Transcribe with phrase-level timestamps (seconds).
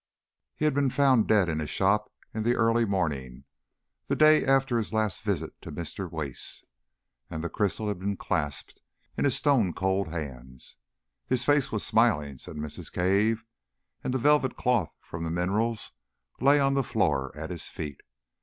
[0.55, 3.43] He had been found dead in his shop in the early morning,
[4.07, 6.09] the day after his last visit to Mr.
[6.11, 6.65] Wace,
[7.29, 8.81] and the crystal had been clasped
[9.15, 10.77] in his stone cold hands.
[11.27, 12.91] His face was smiling, said Mrs.
[12.91, 13.43] Cave,
[14.03, 15.91] and the velvet cloth from the minerals
[16.39, 18.01] lay on the floor at his feet.